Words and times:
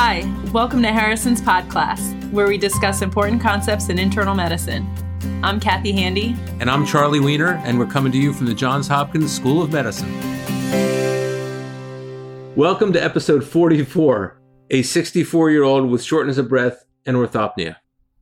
Hi, 0.00 0.22
welcome 0.52 0.80
to 0.82 0.92
Harrison's 0.92 1.42
Pod 1.42 1.68
Class, 1.68 2.14
where 2.30 2.46
we 2.46 2.56
discuss 2.56 3.02
important 3.02 3.42
concepts 3.42 3.88
in 3.88 3.98
internal 3.98 4.32
medicine. 4.32 4.88
I'm 5.42 5.58
Kathy 5.58 5.90
Handy. 5.90 6.36
And 6.60 6.70
I'm 6.70 6.86
Charlie 6.86 7.18
Wiener, 7.18 7.54
and 7.64 7.80
we're 7.80 7.86
coming 7.86 8.12
to 8.12 8.18
you 8.18 8.32
from 8.32 8.46
the 8.46 8.54
Johns 8.54 8.86
Hopkins 8.86 9.34
School 9.34 9.60
of 9.60 9.72
Medicine. 9.72 10.08
Welcome 12.54 12.92
to 12.92 13.02
episode 13.02 13.42
44 13.42 14.40
A 14.70 14.82
64 14.82 15.50
year 15.50 15.64
old 15.64 15.90
with 15.90 16.04
shortness 16.04 16.38
of 16.38 16.48
breath 16.48 16.84
and 17.04 17.16
orthopnea. 17.16 17.74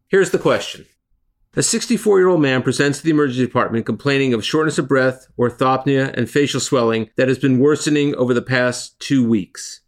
Here's 0.08 0.30
the 0.30 0.38
question 0.38 0.86
A 1.56 1.62
64 1.62 2.18
year 2.18 2.28
old 2.28 2.40
man 2.40 2.62
presents 2.62 3.00
to 3.00 3.04
the 3.04 3.10
emergency 3.10 3.44
department 3.44 3.84
complaining 3.84 4.32
of 4.32 4.42
shortness 4.42 4.78
of 4.78 4.88
breath, 4.88 5.26
orthopnea, 5.38 6.10
and 6.16 6.30
facial 6.30 6.58
swelling 6.58 7.10
that 7.18 7.28
has 7.28 7.38
been 7.38 7.58
worsening 7.58 8.14
over 8.14 8.32
the 8.32 8.40
past 8.40 8.98
two 8.98 9.28
weeks. 9.28 9.82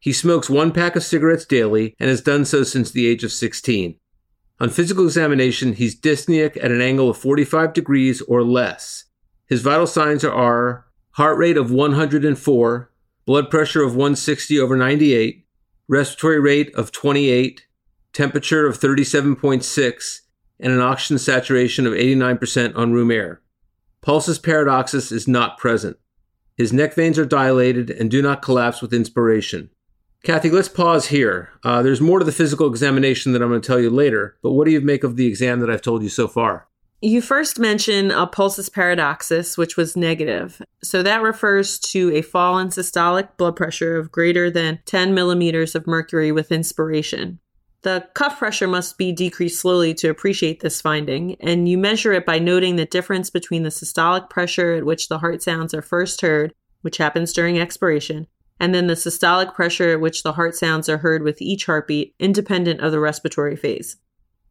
He 0.00 0.14
smokes 0.14 0.48
one 0.48 0.72
pack 0.72 0.96
of 0.96 1.04
cigarettes 1.04 1.44
daily 1.44 1.94
and 2.00 2.08
has 2.08 2.22
done 2.22 2.46
so 2.46 2.62
since 2.62 2.90
the 2.90 3.06
age 3.06 3.22
of 3.22 3.32
16. 3.32 3.96
On 4.58 4.70
physical 4.70 5.04
examination, 5.04 5.74
he's 5.74 5.98
dyspneic 5.98 6.56
at 6.56 6.70
an 6.70 6.80
angle 6.80 7.10
of 7.10 7.18
45 7.18 7.74
degrees 7.74 8.22
or 8.22 8.42
less. 8.42 9.04
His 9.46 9.62
vital 9.62 9.86
signs 9.86 10.24
are 10.24 10.86
heart 11.12 11.36
rate 11.36 11.58
of 11.58 11.70
104, 11.70 12.90
blood 13.26 13.50
pressure 13.50 13.82
of 13.82 13.92
160 13.92 14.58
over 14.58 14.76
98, 14.76 15.46
respiratory 15.86 16.40
rate 16.40 16.74
of 16.74 16.92
28, 16.92 17.66
temperature 18.12 18.66
of 18.66 18.78
37.6, 18.78 20.20
and 20.60 20.72
an 20.72 20.80
oxygen 20.80 21.18
saturation 21.18 21.86
of 21.86 21.92
89% 21.92 22.74
on 22.76 22.92
room 22.92 23.10
air. 23.10 23.42
Pulsus 24.02 24.38
paradoxus 24.38 25.12
is 25.12 25.28
not 25.28 25.58
present. 25.58 25.98
His 26.56 26.72
neck 26.72 26.94
veins 26.94 27.18
are 27.18 27.26
dilated 27.26 27.90
and 27.90 28.10
do 28.10 28.22
not 28.22 28.42
collapse 28.42 28.80
with 28.80 28.94
inspiration. 28.94 29.70
Kathy, 30.22 30.50
let's 30.50 30.68
pause 30.68 31.06
here. 31.06 31.50
Uh, 31.64 31.82
there's 31.82 32.00
more 32.00 32.18
to 32.18 32.24
the 32.24 32.32
physical 32.32 32.68
examination 32.68 33.32
that 33.32 33.40
I'm 33.40 33.48
going 33.48 33.62
to 33.62 33.66
tell 33.66 33.80
you 33.80 33.88
later, 33.88 34.36
but 34.42 34.52
what 34.52 34.66
do 34.66 34.70
you 34.70 34.80
make 34.82 35.02
of 35.02 35.16
the 35.16 35.26
exam 35.26 35.60
that 35.60 35.70
I've 35.70 35.80
told 35.80 36.02
you 36.02 36.10
so 36.10 36.28
far? 36.28 36.68
You 37.00 37.22
first 37.22 37.58
mention 37.58 38.10
a 38.10 38.26
pulsus 38.26 38.70
paradoxus, 38.70 39.56
which 39.56 39.78
was 39.78 39.96
negative. 39.96 40.60
So 40.82 41.02
that 41.02 41.22
refers 41.22 41.78
to 41.78 42.14
a 42.14 42.20
fall 42.20 42.58
in 42.58 42.68
systolic 42.68 43.38
blood 43.38 43.56
pressure 43.56 43.96
of 43.96 44.12
greater 44.12 44.50
than 44.50 44.80
10 44.84 45.14
millimeters 45.14 45.74
of 45.74 45.86
mercury 45.86 46.30
with 46.30 46.52
inspiration. 46.52 47.40
The 47.80 48.06
cuff 48.12 48.38
pressure 48.38 48.68
must 48.68 48.98
be 48.98 49.12
decreased 49.12 49.58
slowly 49.58 49.94
to 49.94 50.10
appreciate 50.10 50.60
this 50.60 50.82
finding, 50.82 51.36
and 51.40 51.66
you 51.66 51.78
measure 51.78 52.12
it 52.12 52.26
by 52.26 52.38
noting 52.38 52.76
the 52.76 52.84
difference 52.84 53.30
between 53.30 53.62
the 53.62 53.70
systolic 53.70 54.28
pressure 54.28 54.74
at 54.74 54.84
which 54.84 55.08
the 55.08 55.20
heart 55.20 55.42
sounds 55.42 55.72
are 55.72 55.80
first 55.80 56.20
heard, 56.20 56.52
which 56.82 56.98
happens 56.98 57.32
during 57.32 57.58
expiration, 57.58 58.26
and 58.60 58.74
then 58.74 58.86
the 58.86 58.94
systolic 58.94 59.54
pressure 59.54 59.90
at 59.90 60.00
which 60.00 60.22
the 60.22 60.34
heart 60.34 60.54
sounds 60.54 60.88
are 60.88 60.98
heard 60.98 61.22
with 61.22 61.40
each 61.40 61.66
heartbeat, 61.66 62.14
independent 62.20 62.80
of 62.80 62.92
the 62.92 63.00
respiratory 63.00 63.56
phase. 63.56 63.96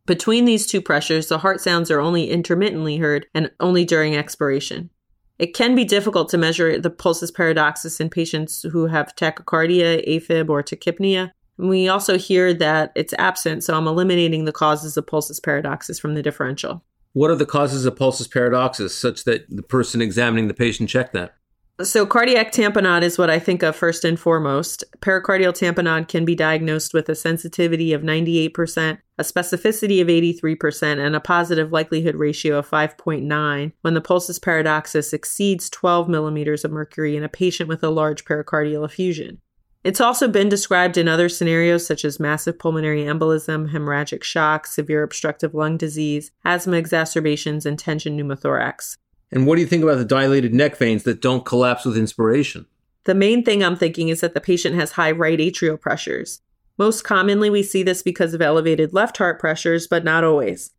Between 0.07 0.45
these 0.45 0.65
two 0.65 0.81
pressures, 0.81 1.27
the 1.27 1.38
heart 1.38 1.61
sounds 1.61 1.91
are 1.91 2.02
only 2.02 2.31
intermittently 2.31 2.97
heard 2.97 3.27
and 3.35 3.52
only 3.59 3.85
during 3.85 4.15
expiration. 4.15 4.89
It 5.37 5.53
can 5.53 5.75
be 5.75 5.85
difficult 5.85 6.30
to 6.30 6.37
measure 6.37 6.80
the 6.80 6.89
pulsus 6.89 7.31
paradoxus 7.31 7.99
in 7.99 8.09
patients 8.09 8.63
who 8.63 8.87
have 8.87 9.15
tachycardia, 9.15 10.05
AFib, 10.09 10.49
or 10.49 10.63
tachypnea. 10.63 11.31
We 11.57 11.87
also 11.87 12.17
hear 12.17 12.53
that 12.55 12.91
it's 12.95 13.13
absent, 13.19 13.63
so 13.63 13.77
I'm 13.77 13.87
eliminating 13.87 14.45
the 14.45 14.52
causes 14.52 14.97
of 14.97 15.05
pulsus 15.05 15.39
paradoxus 15.39 15.99
from 15.99 16.15
the 16.15 16.23
differential. 16.23 16.83
What 17.13 17.30
are 17.30 17.35
the 17.35 17.45
causes 17.45 17.85
of 17.85 17.95
pulsus 17.95 18.27
paradoxus 18.27 18.95
such 18.95 19.23
that 19.25 19.45
the 19.49 19.63
person 19.63 20.02
examining 20.02 20.47
the 20.47 20.53
patient 20.53 20.89
check 20.89 21.11
that? 21.13 21.35
So, 21.81 22.05
cardiac 22.05 22.52
tamponade 22.52 23.03
is 23.03 23.17
what 23.17 23.30
I 23.30 23.39
think 23.39 23.63
of 23.63 23.73
first 23.73 24.03
and 24.03 24.19
foremost. 24.19 24.83
Pericardial 24.99 25.53
tamponade 25.53 26.09
can 26.09 26.25
be 26.25 26.36
diagnosed 26.36 26.94
with 26.94 27.08
a 27.08 27.16
sensitivity 27.16 27.94
of 27.94 28.02
98%, 28.02 28.97
a 29.17 29.23
specificity 29.23 30.02
of 30.02 30.08
83%, 30.09 30.99
and 30.99 31.16
a 31.16 31.21
positive 31.21 31.71
likelihood 31.71 32.15
ratio 32.15 32.58
of 32.58 32.70
5.9 32.70 33.71
when 33.80 33.93
the 33.93 34.02
pulsus 34.02 34.42
paradoxus 34.42 35.14
exceeds 35.14 35.70
12 35.70 36.09
millimeters 36.09 36.65
of 36.65 36.71
mercury 36.71 37.15
in 37.15 37.23
a 37.23 37.30
patient 37.30 37.70
with 37.70 37.82
a 37.82 37.89
large 37.89 38.26
pericardial 38.26 38.83
effusion. 38.83 39.39
It's 39.82 40.02
also 40.02 40.27
been 40.27 40.49
described 40.49 40.98
in 40.98 41.08
other 41.08 41.30
scenarios 41.30 41.87
such 41.87 42.03
as 42.03 42.20
massive 42.20 42.59
pulmonary 42.59 43.03
embolism, 43.03 43.71
hemorrhagic 43.71 44.23
shock, 44.23 44.67
severe 44.67 45.02
obstructive 45.02 45.53
lung 45.53 45.77
disease, 45.77 46.32
asthma 46.43 46.76
exacerbations, 46.76 47.65
and 47.65 47.80
tension 47.80 48.17
pneumothorax. 48.17 48.98
And 49.31 49.45
what 49.45 49.55
do 49.55 49.61
you 49.61 49.67
think 49.67 49.83
about 49.83 49.97
the 49.97 50.05
dilated 50.05 50.53
neck 50.53 50.75
veins 50.77 51.03
that 51.03 51.21
don't 51.21 51.45
collapse 51.45 51.85
with 51.85 51.97
inspiration? 51.97 52.65
The 53.03 53.15
main 53.15 53.43
thing 53.43 53.63
I'm 53.63 53.75
thinking 53.75 54.09
is 54.09 54.21
that 54.21 54.33
the 54.33 54.41
patient 54.41 54.75
has 54.75 54.93
high 54.93 55.11
right 55.11 55.39
atrial 55.39 55.79
pressures. 55.79 56.41
Most 56.77 57.03
commonly, 57.03 57.49
we 57.49 57.63
see 57.63 57.83
this 57.83 58.01
because 58.01 58.33
of 58.33 58.41
elevated 58.41 58.93
left 58.93 59.17
heart 59.17 59.39
pressures, 59.39 59.87
but 59.87 60.03
not 60.03 60.23
always. 60.23 60.71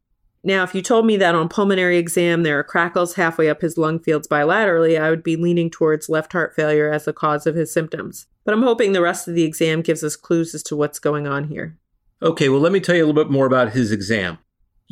Now, 0.42 0.62
if 0.62 0.74
you 0.74 0.80
told 0.80 1.04
me 1.04 1.18
that 1.18 1.34
on 1.34 1.50
pulmonary 1.50 1.98
exam 1.98 2.42
there 2.42 2.58
are 2.58 2.64
crackles 2.64 3.14
halfway 3.14 3.50
up 3.50 3.60
his 3.60 3.76
lung 3.76 3.98
fields 3.98 4.26
bilaterally, 4.26 4.98
I 4.98 5.10
would 5.10 5.22
be 5.22 5.36
leaning 5.36 5.68
towards 5.68 6.08
left 6.08 6.32
heart 6.32 6.54
failure 6.54 6.90
as 6.90 7.04
the 7.04 7.12
cause 7.12 7.46
of 7.46 7.54
his 7.54 7.70
symptoms. 7.72 8.26
But 8.44 8.54
I'm 8.54 8.62
hoping 8.62 8.92
the 8.92 9.02
rest 9.02 9.28
of 9.28 9.34
the 9.34 9.44
exam 9.44 9.82
gives 9.82 10.02
us 10.02 10.16
clues 10.16 10.54
as 10.54 10.62
to 10.64 10.76
what's 10.76 10.98
going 10.98 11.26
on 11.26 11.48
here. 11.48 11.76
Okay, 12.22 12.48
well, 12.48 12.60
let 12.60 12.72
me 12.72 12.80
tell 12.80 12.94
you 12.94 13.04
a 13.04 13.06
little 13.06 13.22
bit 13.22 13.30
more 13.30 13.46
about 13.46 13.72
his 13.72 13.92
exam. 13.92 14.38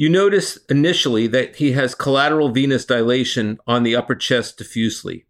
You 0.00 0.08
notice 0.08 0.60
initially 0.70 1.26
that 1.26 1.56
he 1.56 1.72
has 1.72 1.96
collateral 1.96 2.50
venous 2.50 2.84
dilation 2.84 3.58
on 3.66 3.82
the 3.82 3.96
upper 3.96 4.14
chest 4.14 4.56
diffusely. 4.56 5.26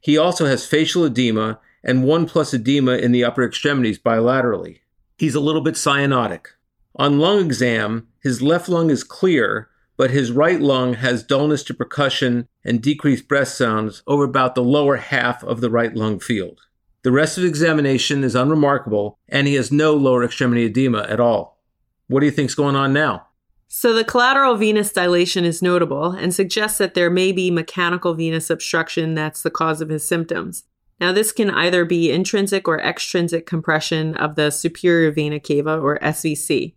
He 0.00 0.16
also 0.16 0.46
has 0.46 0.64
facial 0.64 1.04
edema 1.04 1.60
and 1.84 2.02
1 2.02 2.24
plus 2.24 2.54
edema 2.54 2.92
in 2.92 3.12
the 3.12 3.22
upper 3.22 3.44
extremities 3.44 3.98
bilaterally. 3.98 4.78
He's 5.18 5.34
a 5.34 5.40
little 5.40 5.60
bit 5.60 5.74
cyanotic. 5.74 6.46
On 6.94 7.18
lung 7.18 7.44
exam, 7.44 8.08
his 8.22 8.40
left 8.40 8.70
lung 8.70 8.88
is 8.88 9.04
clear, 9.04 9.68
but 9.98 10.12
his 10.12 10.32
right 10.32 10.62
lung 10.62 10.94
has 10.94 11.22
dullness 11.22 11.62
to 11.64 11.74
percussion 11.74 12.48
and 12.64 12.80
decreased 12.80 13.28
breath 13.28 13.48
sounds 13.48 14.02
over 14.06 14.24
about 14.24 14.54
the 14.54 14.64
lower 14.64 14.96
half 14.96 15.44
of 15.44 15.60
the 15.60 15.68
right 15.68 15.94
lung 15.94 16.20
field. 16.20 16.62
The 17.02 17.12
rest 17.12 17.36
of 17.36 17.42
the 17.42 17.50
examination 17.50 18.24
is 18.24 18.34
unremarkable, 18.34 19.18
and 19.28 19.46
he 19.46 19.56
has 19.56 19.70
no 19.70 19.92
lower 19.92 20.24
extremity 20.24 20.64
edema 20.64 21.02
at 21.02 21.20
all. 21.20 21.60
What 22.06 22.20
do 22.20 22.26
you 22.26 22.32
think's 22.32 22.54
going 22.54 22.76
on 22.76 22.94
now? 22.94 23.25
So 23.68 23.92
the 23.92 24.04
collateral 24.04 24.56
venous 24.56 24.92
dilation 24.92 25.44
is 25.44 25.60
notable 25.60 26.12
and 26.12 26.34
suggests 26.34 26.78
that 26.78 26.94
there 26.94 27.10
may 27.10 27.32
be 27.32 27.50
mechanical 27.50 28.14
venous 28.14 28.48
obstruction 28.48 29.14
that's 29.14 29.42
the 29.42 29.50
cause 29.50 29.80
of 29.80 29.88
his 29.88 30.06
symptoms. 30.06 30.64
Now, 31.00 31.12
this 31.12 31.32
can 31.32 31.50
either 31.50 31.84
be 31.84 32.10
intrinsic 32.10 32.68
or 32.68 32.80
extrinsic 32.80 33.44
compression 33.44 34.14
of 34.16 34.34
the 34.34 34.50
superior 34.50 35.10
vena 35.10 35.40
cava 35.40 35.78
or 35.78 35.98
SVC. 35.98 36.74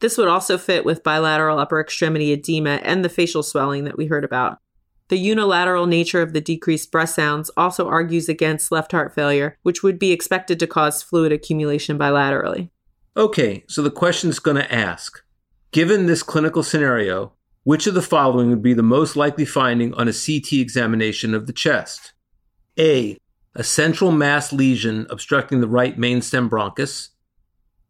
This 0.00 0.18
would 0.18 0.28
also 0.28 0.58
fit 0.58 0.84
with 0.84 1.04
bilateral 1.04 1.58
upper 1.58 1.80
extremity 1.80 2.32
edema 2.32 2.80
and 2.82 3.04
the 3.04 3.08
facial 3.08 3.42
swelling 3.42 3.84
that 3.84 3.96
we 3.96 4.06
heard 4.06 4.24
about. 4.24 4.58
The 5.08 5.16
unilateral 5.16 5.86
nature 5.86 6.22
of 6.22 6.32
the 6.32 6.40
decreased 6.40 6.90
breath 6.90 7.10
sounds 7.10 7.50
also 7.56 7.88
argues 7.88 8.28
against 8.28 8.72
left 8.72 8.92
heart 8.92 9.14
failure, 9.14 9.56
which 9.62 9.82
would 9.82 9.98
be 9.98 10.10
expected 10.10 10.58
to 10.58 10.66
cause 10.66 11.02
fluid 11.02 11.32
accumulation 11.32 11.98
bilaterally. 11.98 12.70
Okay, 13.16 13.64
so 13.68 13.80
the 13.80 13.90
question 13.90 14.28
is 14.28 14.38
going 14.38 14.56
to 14.56 14.74
ask 14.74 15.22
Given 15.72 16.04
this 16.04 16.22
clinical 16.22 16.62
scenario, 16.62 17.32
which 17.64 17.86
of 17.86 17.94
the 17.94 18.02
following 18.02 18.50
would 18.50 18.62
be 18.62 18.74
the 18.74 18.82
most 18.82 19.16
likely 19.16 19.46
finding 19.46 19.94
on 19.94 20.06
a 20.06 20.12
CT 20.12 20.52
examination 20.52 21.32
of 21.32 21.46
the 21.46 21.52
chest? 21.54 22.12
A. 22.78 23.16
A 23.54 23.64
central 23.64 24.12
mass 24.12 24.52
lesion 24.52 25.06
obstructing 25.08 25.62
the 25.62 25.68
right 25.68 25.96
mainstem 25.96 26.50
bronchus. 26.50 27.08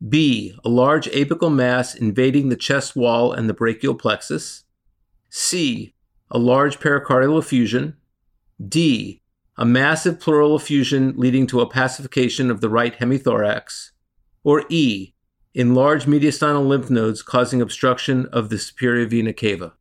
B. 0.09 0.57
A 0.65 0.69
large 0.69 1.09
apical 1.11 1.53
mass 1.53 1.97
invading 1.97 2.51
the 2.51 2.57
chest 2.57 2.95
wall 2.95 3.33
and 3.33 3.49
the 3.49 3.55
brachial 3.55 3.97
plexus. 3.97 4.63
C. 5.29 5.93
A 6.31 6.39
large 6.39 6.79
pericardial 6.79 7.37
effusion. 7.37 7.97
D. 8.65 9.23
A 9.57 9.65
massive 9.65 10.21
pleural 10.21 10.55
effusion 10.55 11.15
leading 11.17 11.49
to 11.49 11.57
opacification 11.57 12.49
of 12.49 12.61
the 12.61 12.71
right 12.71 12.97
hemithorax. 13.01 13.91
Or 14.45 14.65
E 14.69 15.12
enlarged 15.55 16.07
mediastinal 16.07 16.67
lymph 16.67 16.91
nodes 16.91 17.23
causing 17.23 17.61
obstruction 17.61 18.27
of 18.27 18.49
the 18.49 18.59
superior 18.59 19.07
vena 19.07 19.33
cava. 19.33 19.75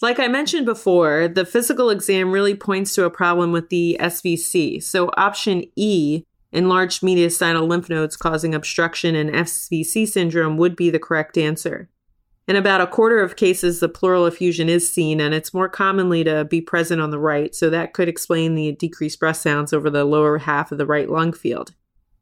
Like 0.00 0.18
I 0.18 0.26
mentioned 0.26 0.66
before, 0.66 1.28
the 1.28 1.46
physical 1.46 1.88
exam 1.88 2.32
really 2.32 2.56
points 2.56 2.94
to 2.96 3.04
a 3.04 3.10
problem 3.10 3.52
with 3.52 3.68
the 3.68 3.96
SVC. 4.00 4.82
So, 4.82 5.10
option 5.16 5.62
E, 5.76 6.24
enlarged 6.50 7.02
mediastinal 7.02 7.68
lymph 7.68 7.88
nodes 7.88 8.16
causing 8.16 8.52
obstruction 8.52 9.14
in 9.14 9.28
SVC 9.28 10.08
syndrome, 10.08 10.56
would 10.56 10.74
be 10.74 10.90
the 10.90 10.98
correct 10.98 11.38
answer. 11.38 11.88
In 12.48 12.56
about 12.56 12.80
a 12.80 12.88
quarter 12.88 13.20
of 13.20 13.36
cases, 13.36 13.78
the 13.78 13.88
pleural 13.88 14.26
effusion 14.26 14.68
is 14.68 14.92
seen, 14.92 15.20
and 15.20 15.32
it's 15.32 15.54
more 15.54 15.68
commonly 15.68 16.24
to 16.24 16.44
be 16.44 16.60
present 16.60 17.00
on 17.00 17.10
the 17.10 17.18
right, 17.18 17.54
so 17.54 17.70
that 17.70 17.92
could 17.92 18.08
explain 18.08 18.54
the 18.54 18.72
decreased 18.72 19.20
breath 19.20 19.36
sounds 19.36 19.72
over 19.72 19.88
the 19.88 20.04
lower 20.04 20.38
half 20.38 20.72
of 20.72 20.78
the 20.78 20.86
right 20.86 21.08
lung 21.08 21.32
field. 21.32 21.72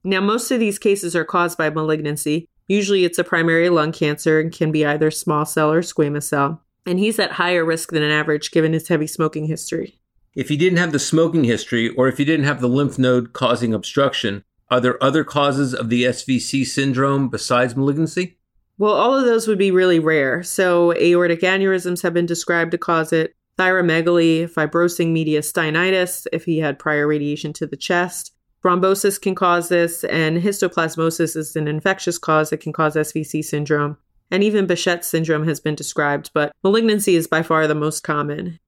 Now, 0.04 0.20
most 0.20 0.50
of 0.50 0.60
these 0.60 0.78
cases 0.78 1.16
are 1.16 1.24
caused 1.24 1.56
by 1.56 1.70
malignancy, 1.70 2.46
Usually 2.70 3.04
it's 3.04 3.18
a 3.18 3.24
primary 3.24 3.68
lung 3.68 3.90
cancer 3.90 4.38
and 4.38 4.52
can 4.52 4.70
be 4.70 4.86
either 4.86 5.10
small 5.10 5.44
cell 5.44 5.72
or 5.72 5.80
squamous 5.80 6.22
cell. 6.22 6.62
And 6.86 7.00
he's 7.00 7.18
at 7.18 7.32
higher 7.32 7.64
risk 7.64 7.90
than 7.90 8.04
an 8.04 8.12
average 8.12 8.52
given 8.52 8.74
his 8.74 8.86
heavy 8.86 9.08
smoking 9.08 9.46
history. 9.46 9.98
If 10.36 10.50
he 10.50 10.56
didn't 10.56 10.78
have 10.78 10.92
the 10.92 11.00
smoking 11.00 11.42
history 11.42 11.88
or 11.88 12.06
if 12.06 12.18
he 12.18 12.24
didn't 12.24 12.46
have 12.46 12.60
the 12.60 12.68
lymph 12.68 12.96
node 12.96 13.32
causing 13.32 13.74
obstruction, 13.74 14.44
Are 14.70 14.80
there 14.80 15.02
other 15.02 15.24
causes 15.24 15.74
of 15.74 15.88
the 15.88 16.04
SVC 16.04 16.64
syndrome 16.64 17.28
besides 17.28 17.74
malignancy? 17.74 18.38
Well, 18.78 18.94
all 18.94 19.18
of 19.18 19.24
those 19.24 19.48
would 19.48 19.58
be 19.58 19.72
really 19.72 19.98
rare. 19.98 20.44
So, 20.44 20.94
aortic 20.94 21.40
aneurysms 21.40 22.04
have 22.04 22.14
been 22.14 22.24
described 22.24 22.70
to 22.70 22.78
cause 22.78 23.12
it, 23.12 23.34
thyromegaly, 23.58 24.48
fibrosing 24.48 25.12
mediastinitis 25.12 26.28
if 26.32 26.44
he 26.44 26.58
had 26.58 26.78
prior 26.78 27.08
radiation 27.08 27.52
to 27.54 27.66
the 27.66 27.76
chest. 27.76 28.32
Thrombosis 28.62 29.20
can 29.20 29.34
cause 29.34 29.68
this, 29.68 30.04
and 30.04 30.42
histoplasmosis 30.42 31.34
is 31.34 31.56
an 31.56 31.66
infectious 31.66 32.18
cause 32.18 32.50
that 32.50 32.60
can 32.60 32.72
cause 32.72 32.94
SVC 32.94 33.44
syndrome. 33.44 33.96
And 34.30 34.44
even 34.44 34.66
Behçet 34.66 35.02
syndrome 35.02 35.46
has 35.46 35.60
been 35.60 35.74
described, 35.74 36.30
but 36.34 36.52
malignancy 36.62 37.16
is 37.16 37.26
by 37.26 37.42
far 37.42 37.66
the 37.66 37.74
most 37.74 38.02
common. 38.02 38.58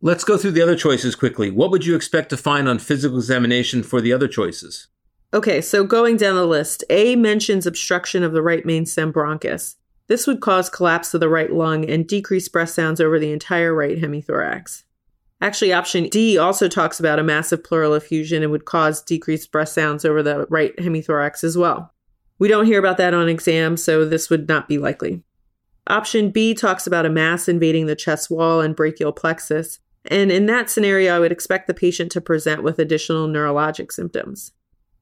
Let's 0.00 0.24
go 0.24 0.36
through 0.36 0.52
the 0.52 0.62
other 0.62 0.74
choices 0.74 1.14
quickly. 1.14 1.50
What 1.50 1.70
would 1.70 1.86
you 1.86 1.94
expect 1.94 2.30
to 2.30 2.36
find 2.36 2.68
on 2.68 2.78
physical 2.78 3.18
examination 3.18 3.82
for 3.82 4.00
the 4.00 4.12
other 4.12 4.26
choices? 4.26 4.88
Okay, 5.34 5.60
so 5.60 5.84
going 5.84 6.16
down 6.16 6.34
the 6.34 6.46
list, 6.46 6.82
A 6.90 7.14
mentions 7.14 7.66
obstruction 7.66 8.22
of 8.22 8.32
the 8.32 8.42
right 8.42 8.66
main 8.66 8.84
stem 8.84 9.12
bronchus. 9.12 9.76
This 10.08 10.26
would 10.26 10.40
cause 10.40 10.68
collapse 10.68 11.14
of 11.14 11.20
the 11.20 11.28
right 11.28 11.52
lung 11.52 11.88
and 11.88 12.06
decrease 12.06 12.48
breath 12.48 12.70
sounds 12.70 13.00
over 13.00 13.18
the 13.18 13.32
entire 13.32 13.72
right 13.72 13.98
hemithorax. 13.98 14.82
Actually, 15.42 15.72
option 15.72 16.04
D 16.04 16.38
also 16.38 16.68
talks 16.68 17.00
about 17.00 17.18
a 17.18 17.24
massive 17.24 17.64
pleural 17.64 17.94
effusion 17.94 18.44
and 18.44 18.52
would 18.52 18.64
cause 18.64 19.02
decreased 19.02 19.50
breath 19.50 19.70
sounds 19.70 20.04
over 20.04 20.22
the 20.22 20.46
right 20.48 20.74
hemithorax 20.76 21.42
as 21.42 21.58
well. 21.58 21.92
We 22.38 22.46
don't 22.46 22.66
hear 22.66 22.78
about 22.78 22.96
that 22.98 23.12
on 23.12 23.28
exam, 23.28 23.76
so 23.76 24.04
this 24.04 24.30
would 24.30 24.48
not 24.48 24.68
be 24.68 24.78
likely. 24.78 25.24
Option 25.88 26.30
B 26.30 26.54
talks 26.54 26.86
about 26.86 27.06
a 27.06 27.10
mass 27.10 27.48
invading 27.48 27.86
the 27.86 27.96
chest 27.96 28.30
wall 28.30 28.60
and 28.60 28.76
brachial 28.76 29.10
plexus, 29.10 29.80
and 30.06 30.30
in 30.30 30.46
that 30.46 30.70
scenario, 30.70 31.16
I 31.16 31.18
would 31.18 31.32
expect 31.32 31.66
the 31.66 31.74
patient 31.74 32.12
to 32.12 32.20
present 32.20 32.62
with 32.62 32.78
additional 32.78 33.26
neurologic 33.26 33.90
symptoms. 33.90 34.52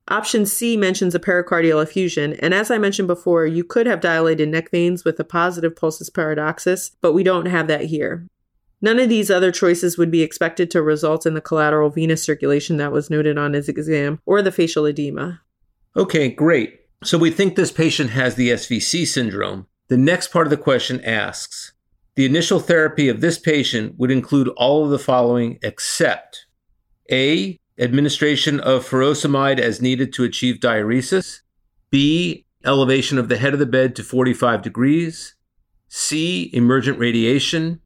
Option 0.08 0.46
C 0.46 0.74
mentions 0.74 1.14
a 1.14 1.20
pericardial 1.20 1.82
effusion, 1.82 2.32
and 2.40 2.54
as 2.54 2.70
I 2.70 2.78
mentioned 2.78 3.08
before, 3.08 3.44
you 3.44 3.62
could 3.62 3.86
have 3.86 4.00
dilated 4.00 4.48
neck 4.48 4.70
veins 4.70 5.04
with 5.04 5.20
a 5.20 5.24
positive 5.24 5.74
pulsus 5.74 6.08
paradoxus, 6.08 6.92
but 7.02 7.12
we 7.12 7.22
don't 7.22 7.46
have 7.46 7.66
that 7.66 7.84
here. 7.84 8.26
None 8.82 8.98
of 8.98 9.08
these 9.08 9.30
other 9.30 9.52
choices 9.52 9.98
would 9.98 10.10
be 10.10 10.22
expected 10.22 10.70
to 10.70 10.82
result 10.82 11.26
in 11.26 11.34
the 11.34 11.40
collateral 11.40 11.90
venous 11.90 12.22
circulation 12.22 12.78
that 12.78 12.92
was 12.92 13.10
noted 13.10 13.36
on 13.36 13.52
his 13.52 13.68
exam 13.68 14.20
or 14.24 14.40
the 14.40 14.52
facial 14.52 14.86
edema. 14.86 15.42
Okay, 15.96 16.30
great. 16.30 16.80
So 17.04 17.18
we 17.18 17.30
think 17.30 17.56
this 17.56 17.72
patient 17.72 18.10
has 18.10 18.34
the 18.34 18.50
SVC 18.50 19.06
syndrome. 19.06 19.66
The 19.88 19.96
next 19.96 20.28
part 20.28 20.46
of 20.46 20.50
the 20.50 20.56
question 20.56 21.04
asks 21.04 21.72
the 22.14 22.26
initial 22.26 22.60
therapy 22.60 23.08
of 23.08 23.20
this 23.20 23.38
patient 23.38 23.98
would 23.98 24.10
include 24.10 24.48
all 24.48 24.84
of 24.84 24.90
the 24.90 24.98
following 24.98 25.58
except 25.62 26.46
A. 27.10 27.58
Administration 27.78 28.60
of 28.60 28.86
furosemide 28.86 29.58
as 29.58 29.80
needed 29.80 30.12
to 30.12 30.24
achieve 30.24 30.56
diuresis. 30.56 31.40
B. 31.90 32.44
Elevation 32.62 33.16
of 33.16 33.30
the 33.30 33.38
head 33.38 33.54
of 33.54 33.58
the 33.58 33.64
bed 33.64 33.96
to 33.96 34.04
45 34.04 34.60
degrees. 34.60 35.34
C. 35.88 36.50
Emergent 36.52 36.98
radiation. 36.98 37.80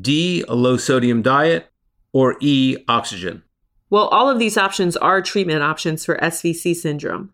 D. 0.00 0.44
A 0.48 0.54
low 0.54 0.76
sodium 0.76 1.22
diet. 1.22 1.70
Or 2.12 2.36
E. 2.40 2.76
Oxygen. 2.88 3.42
Well, 3.90 4.08
all 4.08 4.30
of 4.30 4.38
these 4.38 4.56
options 4.56 4.96
are 4.96 5.20
treatment 5.20 5.62
options 5.62 6.04
for 6.04 6.16
SVC 6.16 6.74
syndrome. 6.74 7.32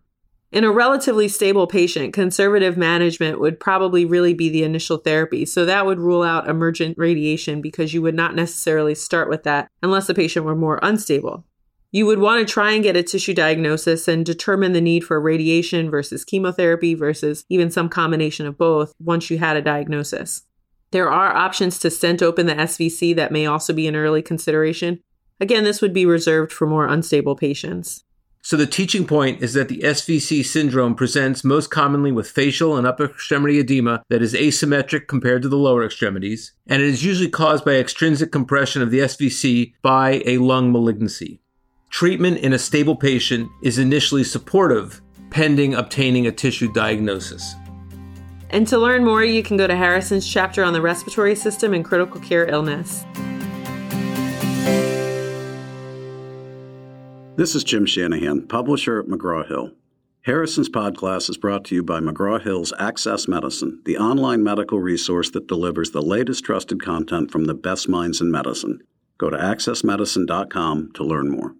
In 0.51 0.65
a 0.65 0.71
relatively 0.71 1.29
stable 1.29 1.65
patient, 1.65 2.13
conservative 2.13 2.75
management 2.75 3.39
would 3.39 3.57
probably 3.57 4.03
really 4.03 4.33
be 4.33 4.49
the 4.49 4.63
initial 4.63 4.97
therapy. 4.97 5.45
So 5.45 5.65
that 5.65 5.85
would 5.85 5.99
rule 5.99 6.23
out 6.23 6.49
emergent 6.49 6.97
radiation 6.97 7.61
because 7.61 7.93
you 7.93 8.01
would 8.01 8.15
not 8.15 8.35
necessarily 8.35 8.93
start 8.93 9.29
with 9.29 9.43
that 9.43 9.69
unless 9.81 10.07
the 10.07 10.13
patient 10.13 10.45
were 10.45 10.55
more 10.55 10.79
unstable. 10.83 11.45
You 11.93 12.05
would 12.05 12.19
want 12.19 12.45
to 12.45 12.53
try 12.53 12.71
and 12.71 12.83
get 12.83 12.97
a 12.97 13.03
tissue 13.03 13.33
diagnosis 13.33 14.07
and 14.07 14.25
determine 14.25 14.73
the 14.73 14.81
need 14.81 15.05
for 15.05 15.19
radiation 15.21 15.89
versus 15.89 16.25
chemotherapy 16.25 16.95
versus 16.95 17.45
even 17.49 17.71
some 17.71 17.87
combination 17.87 18.45
of 18.45 18.57
both 18.57 18.93
once 18.99 19.29
you 19.29 19.37
had 19.37 19.55
a 19.55 19.61
diagnosis. 19.61 20.43
There 20.91 21.09
are 21.09 21.35
options 21.35 21.79
to 21.79 21.89
stent 21.89 22.21
open 22.21 22.47
the 22.47 22.55
SVC 22.55 23.15
that 23.15 23.31
may 23.31 23.45
also 23.45 23.73
be 23.73 23.87
an 23.87 23.95
early 23.95 24.21
consideration. 24.21 24.99
Again, 25.39 25.63
this 25.63 25.81
would 25.81 25.93
be 25.93 26.05
reserved 26.05 26.51
for 26.51 26.67
more 26.67 26.85
unstable 26.85 27.35
patients. 27.35 28.03
So 28.43 28.57
the 28.57 28.65
teaching 28.65 29.05
point 29.05 29.41
is 29.43 29.53
that 29.53 29.69
the 29.69 29.81
SVC 29.81 30.43
syndrome 30.43 30.95
presents 30.95 31.43
most 31.43 31.69
commonly 31.69 32.11
with 32.11 32.29
facial 32.29 32.75
and 32.75 32.87
upper 32.87 33.05
extremity 33.05 33.59
edema 33.59 34.03
that 34.09 34.21
is 34.21 34.33
asymmetric 34.33 35.07
compared 35.07 35.43
to 35.43 35.49
the 35.49 35.57
lower 35.57 35.85
extremities, 35.85 36.51
and 36.67 36.81
it 36.81 36.87
is 36.87 37.05
usually 37.05 37.29
caused 37.29 37.63
by 37.63 37.75
extrinsic 37.75 38.31
compression 38.31 38.81
of 38.81 38.89
the 38.89 38.99
SVC 38.99 39.73
by 39.83 40.23
a 40.25 40.39
lung 40.39 40.71
malignancy. 40.71 41.39
Treatment 41.91 42.39
in 42.39 42.51
a 42.51 42.59
stable 42.59 42.95
patient 42.95 43.49
is 43.61 43.77
initially 43.77 44.23
supportive, 44.23 45.01
pending 45.29 45.75
obtaining 45.75 46.25
a 46.25 46.31
tissue 46.31 46.71
diagnosis. 46.73 47.55
And 48.51 48.67
to 48.67 48.77
learn 48.77 49.05
more, 49.05 49.23
you 49.23 49.43
can 49.43 49.55
go 49.55 49.65
to 49.65 49.75
Harrison's 49.75 50.27
chapter 50.27 50.63
on 50.63 50.73
the 50.73 50.81
respiratory 50.81 51.35
system 51.35 51.73
and 51.73 51.85
critical 51.85 52.19
care 52.19 52.45
illness. 52.45 53.05
This 57.37 57.55
is 57.55 57.63
Jim 57.63 57.85
Shanahan, 57.85 58.47
publisher 58.47 58.99
at 58.99 59.07
McGraw 59.07 59.47
Hill. 59.47 59.71
Harrison's 60.23 60.69
podcast 60.69 61.29
is 61.29 61.37
brought 61.37 61.63
to 61.65 61.75
you 61.75 61.81
by 61.81 61.99
McGraw 61.99 62.39
Hill's 62.39 62.73
Access 62.77 63.27
Medicine, 63.27 63.81
the 63.85 63.97
online 63.97 64.43
medical 64.43 64.79
resource 64.79 65.31
that 65.31 65.47
delivers 65.47 65.91
the 65.91 66.01
latest 66.01 66.43
trusted 66.43 66.83
content 66.83 67.31
from 67.31 67.45
the 67.45 67.55
best 67.55 67.87
minds 67.87 68.21
in 68.21 68.29
medicine. 68.29 68.81
Go 69.17 69.29
to 69.29 69.37
accessmedicine.com 69.37 70.91
to 70.93 71.03
learn 71.03 71.31
more. 71.31 71.55